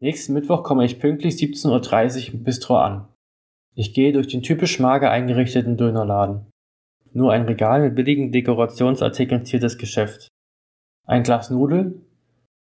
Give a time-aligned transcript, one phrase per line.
[0.00, 3.08] Nächsten Mittwoch komme ich pünktlich 17.30 Uhr im Bistro an.
[3.74, 6.46] Ich gehe durch den typisch mager eingerichteten Dönerladen.
[7.12, 10.28] Nur ein Regal mit billigen Dekorationsartikeln ziert das Geschäft.
[11.06, 12.04] Ein Glas Nudeln,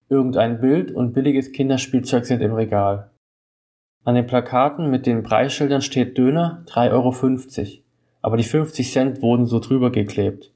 [0.09, 3.11] irgendein Bild und billiges Kinderspielzeug sind im Regal.
[4.03, 7.83] An den Plakaten mit den Preisschildern steht Döner 3,50 Euro,
[8.21, 10.53] aber die 50 Cent wurden so drüber geklebt.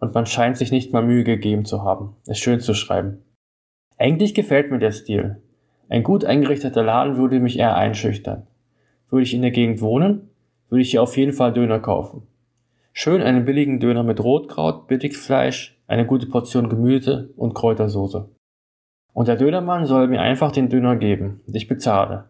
[0.00, 3.22] Und man scheint sich nicht mal Mühe gegeben zu haben, es schön zu schreiben.
[3.96, 5.40] Eigentlich gefällt mir der Stil.
[5.94, 8.48] Ein gut eingerichteter Laden würde mich eher einschüchtern.
[9.10, 10.28] Würde ich in der Gegend wohnen,
[10.68, 12.26] würde ich hier auf jeden Fall Döner kaufen.
[12.92, 18.28] Schön einen billigen Döner mit Rotkraut, Billigfleisch, eine gute Portion Gemüse und Kräutersoße.
[19.12, 22.24] Und der Dönermann soll mir einfach den Döner geben und ich bezahle.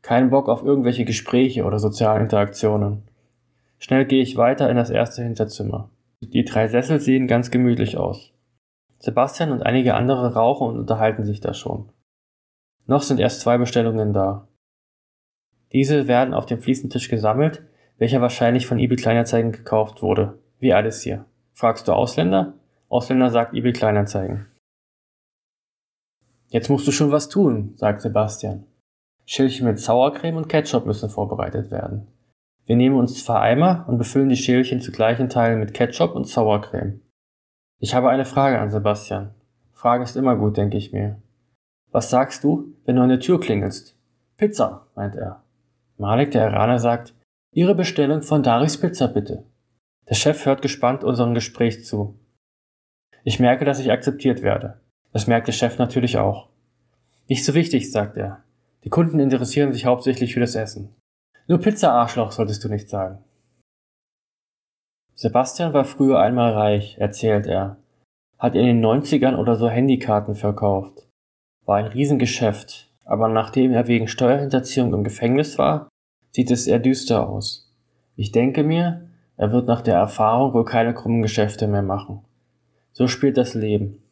[0.00, 3.02] Kein Bock auf irgendwelche Gespräche oder sozialen Interaktionen.
[3.80, 5.90] Schnell gehe ich weiter in das erste Hinterzimmer.
[6.20, 8.32] Die drei Sessel sehen ganz gemütlich aus.
[9.00, 11.88] Sebastian und einige andere rauchen und unterhalten sich da schon.
[12.86, 14.48] Noch sind erst zwei Bestellungen da.
[15.72, 17.64] Diese werden auf dem Fliesentisch gesammelt,
[17.98, 20.38] welcher wahrscheinlich von eBay Kleinanzeigen gekauft wurde.
[20.58, 21.24] Wie alles hier.
[21.52, 22.54] Fragst du Ausländer?
[22.88, 24.46] Ausländer sagt eBay Kleinanzeigen.
[26.48, 28.66] Jetzt musst du schon was tun, sagt Sebastian.
[29.26, 32.06] Schälchen mit Sauercreme und Ketchup müssen vorbereitet werden.
[32.66, 36.28] Wir nehmen uns zwei Eimer und befüllen die Schälchen zu gleichen Teilen mit Ketchup und
[36.28, 37.00] Sauercreme.
[37.78, 39.34] Ich habe eine Frage an Sebastian.
[39.72, 41.20] Frage ist immer gut, denke ich mir.
[41.94, 43.96] Was sagst du, wenn du an der Tür klingelst?
[44.36, 45.44] Pizza, meint er.
[45.96, 47.14] Malik, der Iraner, sagt,
[47.52, 49.44] Ihre Bestellung von Daris Pizza bitte.
[50.08, 52.18] Der Chef hört gespannt unserem Gespräch zu.
[53.22, 54.80] Ich merke, dass ich akzeptiert werde.
[55.12, 56.48] Das merkt der Chef natürlich auch.
[57.28, 58.42] Nicht so wichtig, sagt er.
[58.82, 60.96] Die Kunden interessieren sich hauptsächlich für das Essen.
[61.46, 63.22] Nur Pizza-Arschloch solltest du nicht sagen.
[65.14, 67.76] Sebastian war früher einmal reich, erzählt er.
[68.36, 71.06] Hat in den 90ern oder so Handykarten verkauft.
[71.66, 75.88] War ein Riesengeschäft, aber nachdem er wegen Steuerhinterziehung im Gefängnis war,
[76.32, 77.72] sieht es eher düster aus.
[78.16, 82.20] Ich denke mir, er wird nach der Erfahrung wohl keine krummen Geschäfte mehr machen.
[82.92, 84.04] So spielt das Leben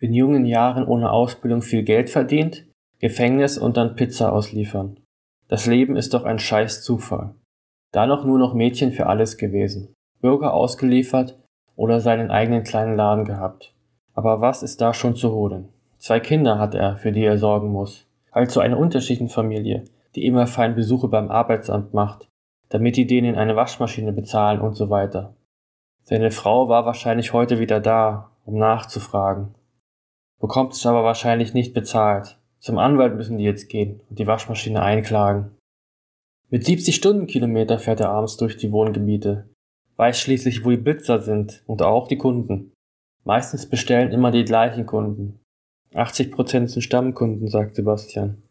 [0.00, 2.64] in jungen Jahren ohne Ausbildung viel Geld verdient,
[3.00, 5.00] Gefängnis und dann Pizza ausliefern.
[5.48, 7.34] Das Leben ist doch ein scheiß Zufall.
[7.92, 9.94] Da noch nur noch Mädchen für alles gewesen.
[10.20, 11.38] Bürger ausgeliefert
[11.74, 13.74] oder seinen eigenen kleinen Laden gehabt.
[14.14, 15.68] Aber was ist da schon zu holen?
[15.98, 18.06] Zwei Kinder hat er, für die er sorgen muss.
[18.30, 22.28] Also eine Unterschichtenfamilie, die immer fein Besuche beim Arbeitsamt macht,
[22.68, 25.34] damit die denen eine Waschmaschine bezahlen und so weiter.
[26.04, 29.54] Seine Frau war wahrscheinlich heute wieder da, um nachzufragen
[30.38, 32.38] bekommt es aber wahrscheinlich nicht bezahlt.
[32.60, 35.56] Zum Anwalt müssen die jetzt gehen und die Waschmaschine einklagen.
[36.50, 39.48] Mit 70 Stundenkilometer fährt er abends durch die Wohngebiete,
[39.96, 42.72] weiß schließlich, wo die Blitzer sind und auch die Kunden.
[43.24, 45.40] Meistens bestellen immer die gleichen Kunden.
[45.94, 48.42] 80% sind Stammkunden, sagt Sebastian.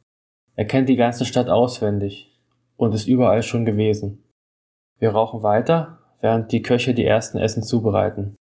[0.56, 2.36] Er kennt die ganze Stadt auswendig
[2.78, 4.24] und ist überall schon gewesen.
[5.00, 8.36] Wir rauchen weiter, während die Köche die ersten Essen zubereiten.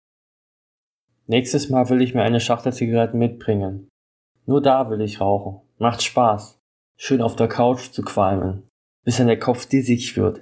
[1.25, 3.89] Nächstes Mal will ich mir eine Schachtel Zigaretten mitbringen.
[4.45, 5.61] Nur da will ich rauchen.
[5.77, 6.59] Macht Spaß.
[6.97, 8.67] Schön auf der Couch zu qualmen,
[9.03, 10.41] bis dann der Kopf dissig wird.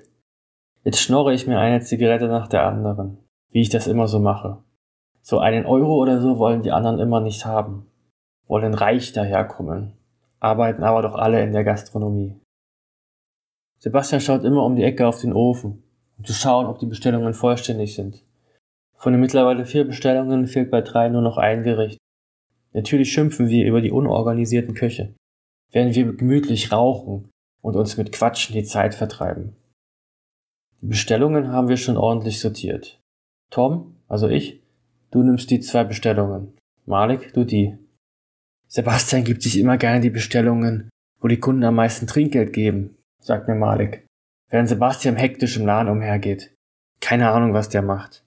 [0.84, 3.20] Jetzt schnorre ich mir eine Zigarette nach der anderen,
[3.52, 4.64] wie ich das immer so mache.
[5.22, 7.91] So einen Euro oder so wollen die anderen immer nicht haben.
[8.52, 9.94] Wollen reich daherkommen.
[10.42, 12.36] Arbeiten aber doch alle in der Gastronomie.
[13.80, 15.84] Sebastian schaut immer um die Ecke auf den Ofen,
[16.18, 18.26] um zu schauen, ob die Bestellungen vollständig sind.
[18.98, 21.98] Von den mittlerweile vier Bestellungen fehlt bei drei nur noch ein Gericht.
[22.74, 25.14] Natürlich schimpfen wir über die unorganisierten Köche,
[25.72, 27.30] während wir gemütlich rauchen
[27.62, 29.56] und uns mit Quatschen die Zeit vertreiben.
[30.82, 33.00] Die Bestellungen haben wir schon ordentlich sortiert.
[33.50, 34.62] Tom, also ich,
[35.12, 36.58] du nimmst die zwei Bestellungen.
[36.86, 37.78] Malik, du die.
[38.74, 40.90] Sebastian gibt sich immer gerne die Bestellungen,
[41.20, 44.06] wo die Kunden am meisten Trinkgeld geben, sagt mir Malik,
[44.50, 46.56] während Sebastian hektisch im Laden umhergeht.
[47.02, 48.24] Keine Ahnung, was der macht.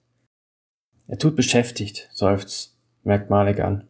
[1.08, 3.88] Er tut beschäftigt, seufzt, merkt Malik an.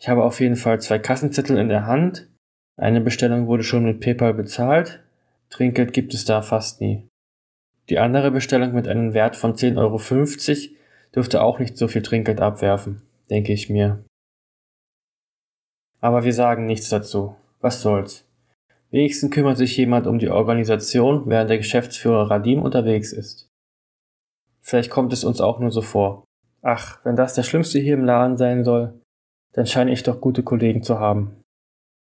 [0.00, 2.30] Ich habe auf jeden Fall zwei Kassenzettel in der Hand.
[2.78, 5.04] Eine Bestellung wurde schon mit PayPal bezahlt.
[5.50, 7.06] Trinkgeld gibt es da fast nie.
[7.90, 10.74] Die andere Bestellung mit einem Wert von 10,50 Euro
[11.14, 14.02] dürfte auch nicht so viel Trinkgeld abwerfen, denke ich mir.
[16.00, 17.34] Aber wir sagen nichts dazu.
[17.60, 18.24] Was soll's?
[18.90, 23.48] Wenigstens kümmert sich jemand um die Organisation, während der Geschäftsführer Radim unterwegs ist.
[24.60, 26.24] Vielleicht kommt es uns auch nur so vor.
[26.62, 29.00] Ach, wenn das der Schlimmste hier im Laden sein soll,
[29.52, 31.42] dann scheine ich doch gute Kollegen zu haben.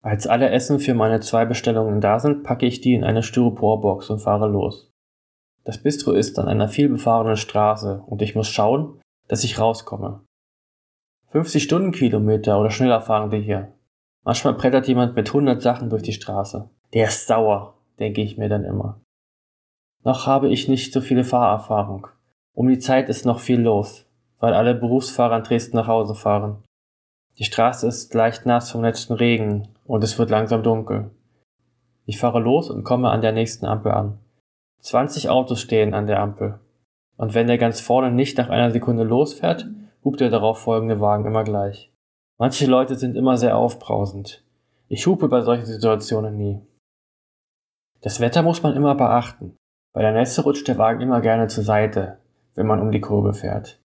[0.03, 4.09] Als alle Essen für meine zwei Bestellungen da sind, packe ich die in eine Styroporbox
[4.09, 4.91] und fahre los.
[5.63, 10.23] Das Bistro ist an einer vielbefahrenen Straße und ich muss schauen, dass ich rauskomme.
[11.31, 13.73] 50 Stundenkilometer oder schneller fahren wir hier.
[14.27, 16.69] Manchmal brettert jemand mit 100 Sachen durch die Straße.
[16.93, 18.99] Der ist sauer, denke ich mir dann immer.
[20.03, 22.07] Noch habe ich nicht so viele Fahrerfahrung.
[22.53, 24.05] Um die Zeit ist noch viel los,
[24.39, 26.61] weil alle Berufsfahrer in Dresden nach Hause fahren.
[27.37, 31.09] Die Straße ist leicht nass vom letzten Regen und es wird langsam dunkel.
[32.05, 34.19] Ich fahre los und komme an der nächsten Ampel an.
[34.81, 36.59] 20 Autos stehen an der Ampel.
[37.15, 39.69] Und wenn der ganz vorne nicht nach einer Sekunde losfährt,
[40.03, 41.93] hupt der darauf folgende Wagen immer gleich.
[42.39, 44.43] Manche Leute sind immer sehr aufbrausend.
[44.89, 46.61] Ich hupe bei solchen Situationen nie.
[48.01, 49.57] Das Wetter muss man immer beachten.
[49.91, 52.19] Bei der Nässe rutscht der Wagen immer gerne zur Seite,
[52.53, 53.81] wenn man um die Kurve fährt.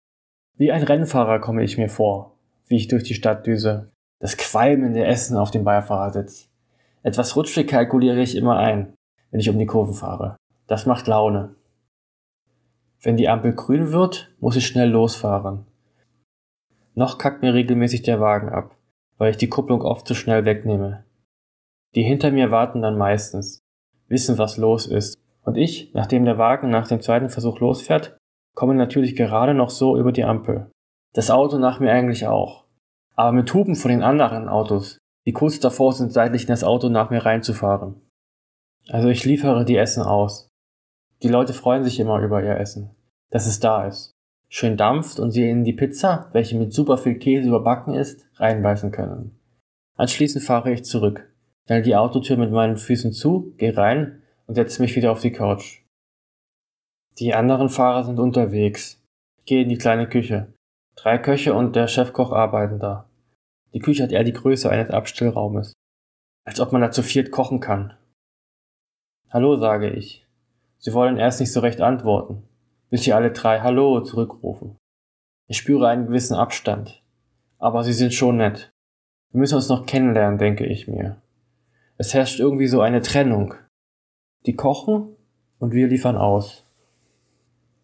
[0.55, 3.91] Wie ein Rennfahrer komme ich mir vor, wie ich durch die Stadt düse.
[4.19, 6.49] Das qualmende Essen auf dem Beifahrersitz.
[7.03, 8.93] Etwas rutschig kalkuliere ich immer ein,
[9.29, 10.37] wenn ich um die Kurve fahre.
[10.67, 11.55] Das macht Laune.
[13.01, 15.66] Wenn die Ampel grün wird, muss ich schnell losfahren.
[16.97, 18.75] Noch kackt mir regelmäßig der Wagen ab,
[19.19, 21.05] weil ich die Kupplung oft zu schnell wegnehme.
[21.93, 23.59] Die hinter mir warten dann meistens,
[24.07, 25.15] wissen, was los ist.
[25.43, 28.17] Und ich, nachdem der Wagen nach dem zweiten Versuch losfährt,
[28.55, 30.71] komme natürlich gerade noch so über die Ampel.
[31.13, 32.65] Das Auto nach mir eigentlich auch.
[33.13, 34.97] Aber mit Hupen von den anderen Autos,
[35.27, 38.01] die kurz davor sind, seitlich in das Auto nach mir reinzufahren.
[38.89, 40.49] Also ich liefere die Essen aus.
[41.21, 42.95] Die Leute freuen sich immer über ihr Essen,
[43.29, 44.16] dass es da ist
[44.49, 48.91] schön dampft und sie in die Pizza, welche mit super viel Käse überbacken ist, reinbeißen
[48.91, 49.39] können.
[49.95, 51.29] Anschließend fahre ich zurück,
[51.65, 55.31] stelle die Autotür mit meinen Füßen zu, gehe rein und setze mich wieder auf die
[55.31, 55.81] Couch.
[57.19, 59.03] Die anderen Fahrer sind unterwegs.
[59.39, 60.53] Ich gehe in die kleine Küche.
[60.95, 63.09] Drei Köche und der Chefkoch arbeiten da.
[63.73, 65.73] Die Küche hat eher die Größe eines Abstellraumes.
[66.45, 67.93] Als ob man da zu viert kochen kann.
[69.29, 70.25] Hallo, sage ich.
[70.77, 72.46] Sie wollen erst nicht so recht antworten
[72.89, 74.77] bis sie alle drei Hallo zurückrufen.
[75.47, 77.03] Ich spüre einen gewissen Abstand.
[77.59, 78.71] Aber sie sind schon nett.
[79.31, 81.21] Wir müssen uns noch kennenlernen, denke ich mir.
[81.97, 83.55] Es herrscht irgendwie so eine Trennung.
[84.45, 85.15] Die kochen
[85.59, 86.63] und wir liefern aus.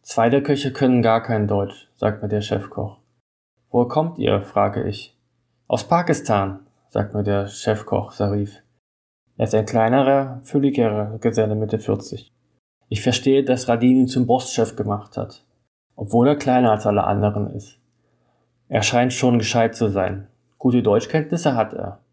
[0.02, 3.00] Zwei der Köche können gar kein Deutsch, sagt mir der Chefkoch.
[3.70, 4.42] Woher kommt ihr?
[4.42, 5.18] frage ich.
[5.68, 8.62] Aus Pakistan, sagt mir der Chefkoch Sarif.
[9.38, 12.32] Er ist ein kleinerer, fülligerer Geselle Mitte 40.
[12.94, 15.44] Ich verstehe, dass Radin ihn zum Bosschef gemacht hat,
[15.95, 17.80] obwohl er kleiner als alle anderen ist.
[18.69, 20.28] Er scheint schon gescheit zu sein.
[20.60, 22.04] Gute Deutschkenntnisse hat er.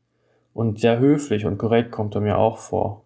[0.54, 3.04] Und sehr höflich und korrekt kommt er mir auch vor.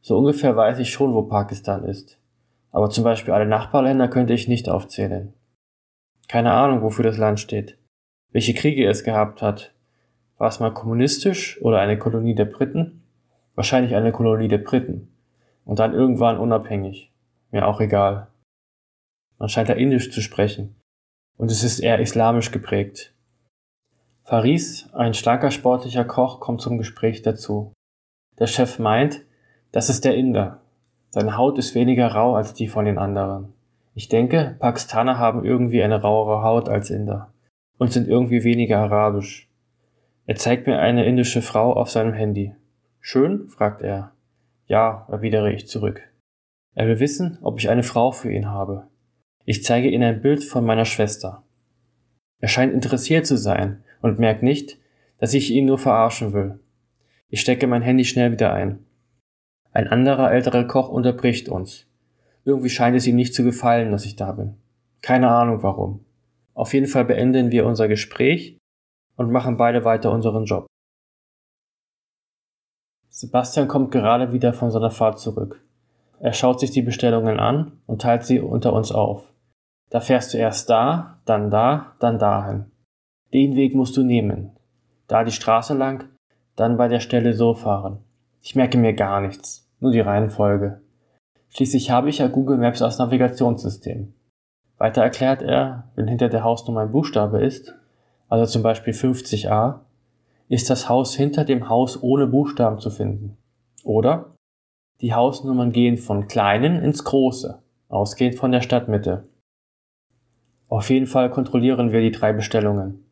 [0.00, 2.18] So ungefähr weiß ich schon, wo Pakistan ist.
[2.70, 5.34] Aber zum Beispiel alle Nachbarländer könnte ich nicht aufzählen.
[6.28, 7.76] Keine Ahnung, wofür das Land steht.
[8.32, 9.74] Welche Kriege es gehabt hat.
[10.38, 13.02] War es mal kommunistisch oder eine Kolonie der Briten?
[13.54, 15.13] Wahrscheinlich eine Kolonie der Briten
[15.64, 17.12] und dann irgendwann unabhängig.
[17.50, 18.28] Mir auch egal.
[19.38, 20.76] Man scheint da Indisch zu sprechen
[21.36, 23.14] und es ist eher islamisch geprägt.
[24.22, 27.72] Faris, ein starker sportlicher Koch, kommt zum Gespräch dazu.
[28.38, 29.22] Der Chef meint,
[29.72, 30.62] das ist der Inder.
[31.10, 33.52] Seine Haut ist weniger rau als die von den anderen.
[33.94, 37.32] Ich denke, Pakistaner haben irgendwie eine rauere Haut als Inder
[37.78, 39.48] und sind irgendwie weniger arabisch.
[40.26, 42.54] Er zeigt mir eine indische Frau auf seinem Handy.
[43.00, 43.48] Schön?
[43.48, 44.13] fragt er.
[44.66, 46.02] Ja, erwidere ich zurück.
[46.74, 48.88] Er will wissen, ob ich eine Frau für ihn habe.
[49.44, 51.44] Ich zeige ihm ein Bild von meiner Schwester.
[52.40, 54.78] Er scheint interessiert zu sein und merkt nicht,
[55.18, 56.60] dass ich ihn nur verarschen will.
[57.28, 58.84] Ich stecke mein Handy schnell wieder ein.
[59.72, 61.86] Ein anderer älterer Koch unterbricht uns.
[62.44, 64.56] Irgendwie scheint es ihm nicht zu gefallen, dass ich da bin.
[65.02, 66.04] Keine Ahnung warum.
[66.54, 68.58] Auf jeden Fall beenden wir unser Gespräch
[69.16, 70.66] und machen beide weiter unseren Job.
[73.16, 75.62] Sebastian kommt gerade wieder von seiner Fahrt zurück.
[76.18, 79.32] Er schaut sich die Bestellungen an und teilt sie unter uns auf.
[79.88, 82.64] Da fährst du erst da, dann da, dann dahin.
[83.32, 84.50] Den Weg musst du nehmen.
[85.06, 86.08] Da die Straße lang,
[86.56, 87.98] dann bei der Stelle so fahren.
[88.42, 90.80] Ich merke mir gar nichts, nur die Reihenfolge.
[91.50, 94.12] Schließlich habe ich ja Google Maps als Navigationssystem.
[94.76, 97.76] Weiter erklärt er, wenn hinter der Hausnummer ein Buchstabe ist,
[98.28, 99.83] also zum Beispiel 50a,
[100.48, 103.36] ist das Haus hinter dem Haus ohne Buchstaben zu finden.
[103.82, 104.34] Oder
[105.00, 109.28] die Hausnummern gehen von kleinen ins große, ausgehend von der Stadtmitte.
[110.68, 113.04] Auf jeden Fall kontrollieren wir die drei Bestellungen.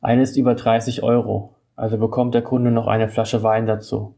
[0.00, 4.14] Eine ist über 30 Euro, also bekommt der Kunde noch eine Flasche Wein dazu.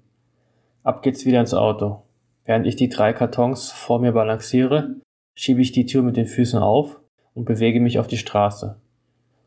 [0.82, 2.02] Ab geht's wieder ins Auto.
[2.44, 4.96] Während ich die drei Kartons vor mir balanciere,
[5.34, 7.00] schiebe ich die Tür mit den Füßen auf
[7.34, 8.80] und bewege mich auf die Straße.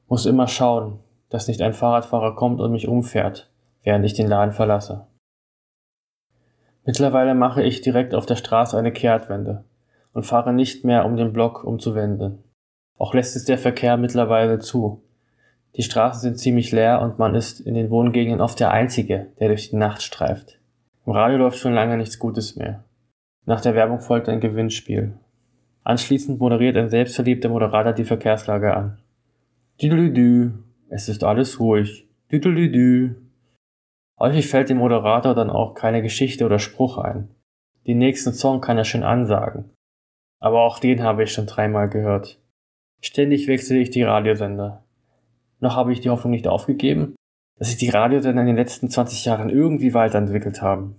[0.08, 1.00] Muss immer schauen,
[1.30, 3.50] dass nicht ein Fahrradfahrer kommt und mich umfährt,
[3.84, 5.08] während ich den Laden verlasse.
[6.86, 9.64] Mittlerweile mache ich direkt auf der Straße eine Kehrtwende
[10.14, 12.44] und fahre nicht mehr um den Block umzuwenden.
[12.98, 15.04] Auch lässt es der Verkehr mittlerweile zu.
[15.76, 19.50] Die Straßen sind ziemlich leer und man ist in den Wohngegenden oft der Einzige, der
[19.50, 20.60] durch die Nacht streift.
[21.06, 22.84] Im Radio läuft schon lange nichts Gutes mehr.
[23.46, 25.14] Nach der Werbung folgt ein Gewinnspiel.
[25.84, 29.00] Anschließend moderiert ein selbstverliebter Moderator die Verkehrslage an.
[29.82, 30.52] Düdelüdü,
[30.90, 32.08] es ist alles ruhig.
[32.32, 33.16] Düdelüdü.
[34.20, 37.30] Häufig fällt dem Moderator dann auch keine Geschichte oder Spruch ein.
[37.88, 39.72] Den nächsten Song kann er schön ansagen.
[40.40, 42.40] Aber auch den habe ich schon dreimal gehört.
[43.02, 44.84] Ständig wechsle ich die Radiosender.
[45.60, 47.16] Noch habe ich die Hoffnung nicht aufgegeben,
[47.58, 50.96] dass sich die Radiosender in den letzten 20 Jahren irgendwie weiterentwickelt haben.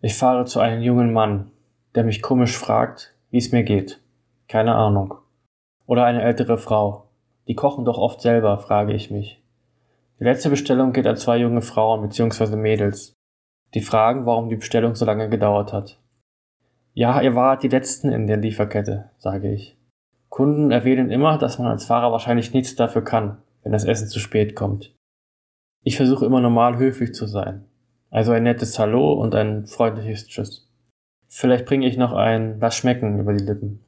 [0.00, 1.50] Ich fahre zu einem jungen Mann,
[1.94, 4.00] der mich komisch fragt, wie es mir geht.
[4.48, 5.14] Keine Ahnung.
[5.86, 7.03] Oder eine ältere Frau.
[7.48, 9.42] Die kochen doch oft selber, frage ich mich.
[10.18, 12.56] Die letzte Bestellung geht an zwei junge Frauen bzw.
[12.56, 13.14] Mädels.
[13.74, 15.98] Die fragen, warum die Bestellung so lange gedauert hat.
[16.94, 19.76] Ja, ihr wart die Letzten in der Lieferkette, sage ich.
[20.28, 24.20] Kunden erwähnen immer, dass man als Fahrer wahrscheinlich nichts dafür kann, wenn das Essen zu
[24.20, 24.94] spät kommt.
[25.82, 27.64] Ich versuche immer normal höflich zu sein.
[28.10, 30.70] Also ein nettes Hallo und ein freundliches Tschüss.
[31.28, 33.84] Vielleicht bringe ich noch ein Lass schmecken über die Lippen.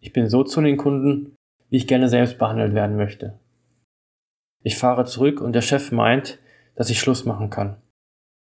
[0.00, 1.33] Ich bin so zu den Kunden,
[1.74, 3.36] wie ich gerne selbst behandelt werden möchte.
[4.62, 6.38] Ich fahre zurück und der Chef meint,
[6.76, 7.78] dass ich Schluss machen kann.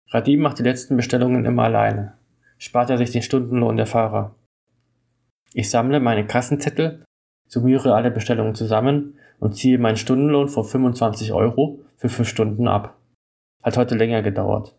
[0.10, 2.18] Radim macht die letzten Bestellungen immer alleine.
[2.58, 4.36] Spart er sich den Stundenlohn der Fahrer.
[5.54, 7.06] Ich sammle meine Kassenzettel,
[7.48, 12.98] summiere alle Bestellungen zusammen und ziehe meinen Stundenlohn von 25 Euro für 5 Stunden ab.
[13.64, 14.76] Hat heute länger gedauert.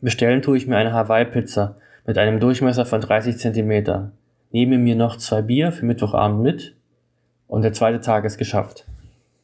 [0.00, 1.76] Bestellen tue ich mir eine Hawaii-Pizza
[2.06, 4.12] mit einem Durchmesser von 30 cm.
[4.52, 6.76] Nehme mir noch zwei Bier für Mittwochabend mit
[7.48, 8.86] und der zweite Tag ist geschafft.